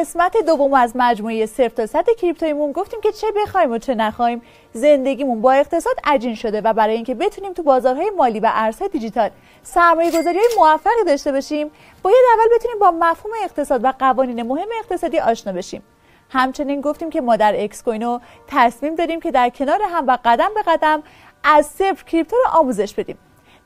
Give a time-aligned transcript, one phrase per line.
[0.00, 4.42] قسمت دوم از مجموعه صفر تا صد کریپتویمون گفتیم که چه بخوایم و چه نخوایم
[4.72, 9.30] زندگیمون با اقتصاد عجین شده و برای اینکه بتونیم تو بازارهای مالی و ارزهای دیجیتال
[9.62, 11.70] سرمایه گذاری موفقی داشته باشیم
[12.02, 15.82] باید اول بتونیم با مفهوم اقتصاد و قوانین مهم اقتصادی آشنا بشیم.
[16.30, 20.50] همچنین گفتیم که ما در اکس کوینو تصمیم داریم که در کنار هم و قدم
[20.54, 21.02] به قدم
[21.44, 23.18] از صفر کریپتو رو آموزش بدیم.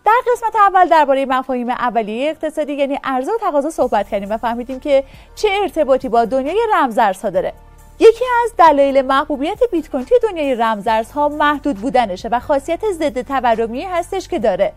[0.05, 4.81] در قسمت اول درباره مفاهیم اولیه اقتصادی یعنی عرضه و تقاضا صحبت کردیم و فهمیدیم
[4.81, 5.05] که
[5.35, 7.53] چه ارتباطی با دنیای رمزارزها داره.
[7.99, 13.83] یکی از دلایل محبوبیت بیت کوین توی دنیای رمزارزها محدود بودنشه و خاصیت ضد تورمی
[13.83, 14.73] هستش که داره.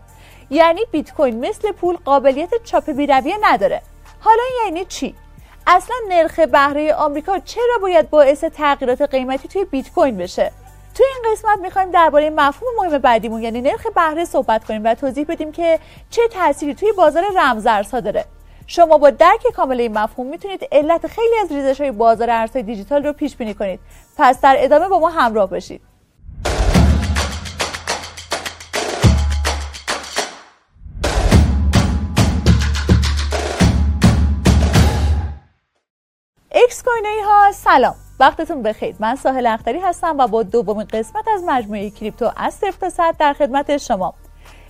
[0.50, 3.82] یعنی بیت کوین مثل پول قابلیت چاپ بیرویه نداره.
[4.20, 5.14] حالا یعنی چی؟
[5.66, 10.52] اصلا نرخ بهره آمریکا چرا باید باعث تغییرات قیمتی توی بیت کوین بشه؟
[10.94, 15.26] توی این قسمت می‌خوایم درباره مفهوم مهم بعدیمون یعنی نرخ بهره صحبت کنیم و توضیح
[15.28, 15.78] بدیم که
[16.10, 18.24] چه تأثیری توی بازار رمزارزها داره.
[18.66, 23.06] شما با درک کامل این مفهوم می‌تونید علت خیلی از ریزش های بازار ارزهای دیجیتال
[23.06, 23.80] رو پیش بینی کنید.
[24.16, 25.80] پس در ادامه با ما همراه باشید.
[36.50, 38.03] اکس کوینایی ها سلام.
[38.20, 38.94] وقتتون بخیر.
[38.98, 43.14] من ساحل اختری هستم و با دومین قسمت از مجموعه کریپتو از صفر تا صد
[43.18, 44.14] در خدمت شما.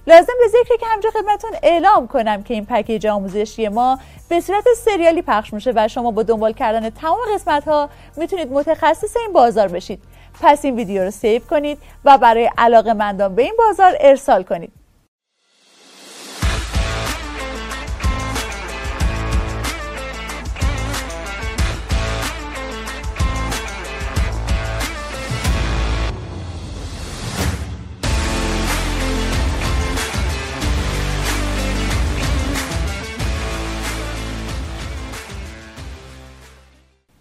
[0.07, 4.65] لازم به ذکر که همجا خدمتون اعلام کنم که این پکیج آموزشی ما به صورت
[4.85, 9.69] سریالی پخش میشه و شما با دنبال کردن تمام قسمت ها می‌تونید متخصص این بازار
[9.69, 10.03] بشید.
[10.43, 14.73] پس این ویدیو رو سیو کنید و برای علاقه مندان به این بازار ارسال کنید.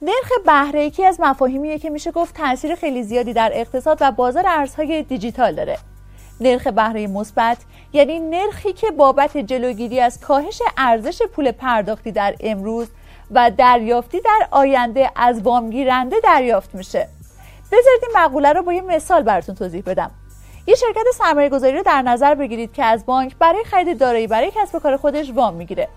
[0.04, 4.44] نرخ بهره یکی از مفاهیمیه که میشه گفت تاثیر خیلی زیادی در اقتصاد و بازار
[4.48, 5.78] ارزهای دیجیتال داره.
[6.42, 7.58] نرخ بهره مثبت
[7.94, 12.88] یعنی نرخی که بابت جلوگیری از کاهش ارزش پول پرداختی در امروز
[13.32, 17.08] و دریافتی در آینده از وامگیرنده دریافت میشه.
[17.72, 20.11] بذارید این مقوله رو با یه مثال براتون توضیح بدم.
[20.67, 24.52] یه شرکت سرمایه گذاری رو در نظر بگیرید که از بانک برای خرید دارایی برای
[24.56, 25.88] کسب کار خودش وام می‌گیره.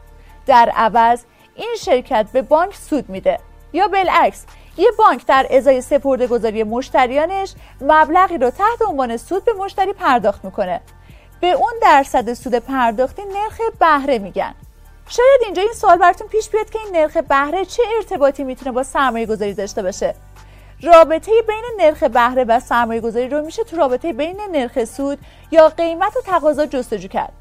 [0.46, 3.38] در عوض این شرکت به بانک سود میده.
[3.72, 4.44] یا بالعکس
[4.76, 10.44] یه بانک در ازای سپرده گذاری مشتریانش مبلغی رو تحت عنوان سود به مشتری پرداخت
[10.44, 10.80] می‌کنه.
[11.40, 14.54] به اون درصد سود پرداختی نرخ بهره میگن.
[15.08, 18.82] شاید اینجا این سوال براتون پیش بیاد که این نرخ بهره چه ارتباطی می‌تونه با
[18.82, 20.14] سرمایه گذاری داشته باشه.
[20.82, 25.18] رابطه بین نرخ بهره و سرمایه گذاری رو میشه تو رابطه بین نرخ سود
[25.50, 27.32] یا قیمت و تقاضا جستجو کرد.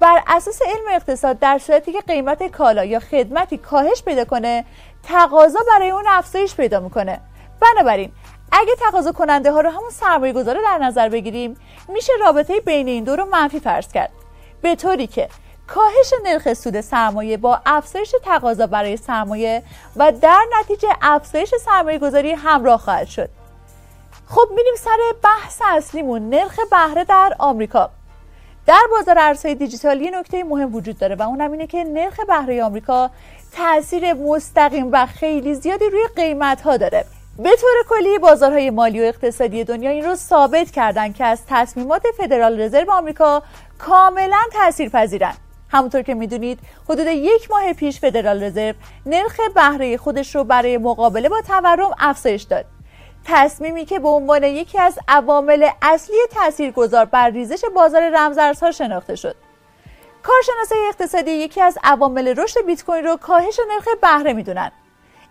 [0.00, 4.64] بر اساس علم اقتصاد در صورتی که قیمت کالا یا خدمتی کاهش پیدا کنه
[5.02, 7.20] تقاضا برای اون افزایش پیدا می‌کنه.
[7.60, 8.12] بنابراین
[8.52, 11.56] اگه تقاضا کننده ها رو همون سرمایه گذاره در نظر بگیریم
[11.88, 14.10] میشه رابطه بین این دو رو منفی فرض کرد.
[14.62, 15.28] به طوری که
[15.66, 19.62] کاهش نرخ سود سرمایه با افزایش تقاضا برای سرمایه
[19.96, 23.28] و در نتیجه افزایش سرمایه گذاری همراه خواهد شد.
[24.28, 27.90] خب میریم سر بحث اصلیمون نرخ بهره در آمریکا.
[28.66, 32.64] در بازار ارزهای دیجیتال یه نکته مهم وجود داره و اونم اینه که نرخ بهره
[32.64, 33.10] آمریکا
[33.56, 37.04] تاثیر مستقیم و خیلی زیادی روی قیمت ها داره.
[37.38, 42.02] به طور کلی بازارهای مالی و اقتصادی دنیا این رو ثابت کردن که از تصمیمات
[42.18, 43.42] فدرال رزرو آمریکا
[43.78, 45.34] کاملا تاثیر پذیرن
[45.68, 48.74] همونطور که می‌دونید حدود یک ماه پیش فدرال رزرو
[49.06, 52.75] نرخ بهره خودش رو برای مقابله با تورم افزایش داد.
[53.26, 59.36] تصمیمی که به عنوان یکی از عوامل اصلی تاثیرگذار بر ریزش بازار رمزارزها شناخته شد.
[60.22, 64.72] کارشناسای اقتصادی یکی از عوامل رشد بیت کوین رو کاهش نرخ بهره می‌دونن.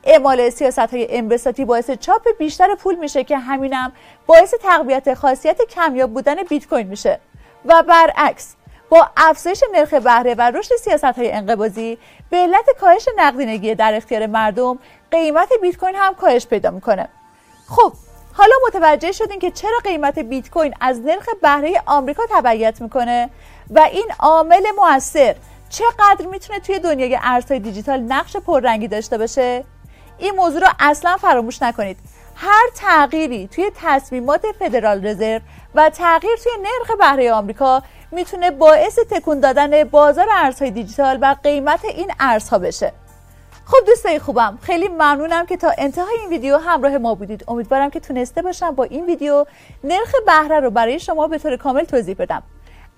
[0.04, 3.92] اعمال سیاست های انبساطی باعث چاپ بیشتر پول میشه که همینم
[4.26, 7.20] باعث تقویت خاصیت کمیاب بودن بیت کوین میشه.
[7.66, 8.56] و برعکس
[8.90, 11.98] با افزایش نرخ بهره و رشد سیاست های انقباضی
[12.30, 14.80] به علت کاهش نقدینگی در اختیار مردم
[15.12, 17.10] قیمت بیت کوین هم کاهش پیدا می‌کنه.
[17.70, 17.94] خب
[18.34, 23.30] حالا متوجه شدین که چرا قیمت بیت کوین از نرخ بهره آمریکا تبعیت می‌کنه؟
[23.70, 25.36] و این عامل موثر
[25.70, 29.64] چقدر می‌تونه توی دنیای ارزهای دیجیتال نقش پررنگی داشته باشه؟
[30.18, 31.98] این موضوع رو اصلا فراموش نکنید.
[32.36, 35.40] هر تغییری توی تصمیمات فدرال رزرو
[35.76, 41.86] و تغییر توی نرخ بهره آمریکا می‌تونه باعث تکون دادن بازار ارزهای دیجیتال و قیمت
[41.86, 42.94] این ارزها بشه.
[43.66, 47.44] خب دوستای خوبم خیلی ممنونم که تا انتهای این ویدیو همراه ما بودید.
[47.48, 49.46] امیدوارم که تونسته باشم با این ویدیو
[49.84, 52.44] نرخ بهره رو برای شما به طور کامل توضیح بدم.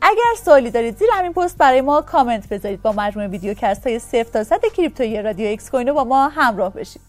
[0.02, 2.82] اگر سوالی دارید زیر همین پست برای ما کامنت بذارید.
[2.82, 6.74] با مجموعه video cast های صفر تا صد کریپتویی رادیو اکس کوینو با ما همراه
[6.74, 7.07] بشید